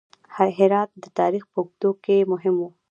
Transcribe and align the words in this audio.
هرات 0.57 0.89
د 1.03 1.05
تاریخ 1.19 1.43
په 1.51 1.57
اوږدو 1.61 1.91
کې 2.03 2.17
مهم 2.31 2.55
و 2.59 2.63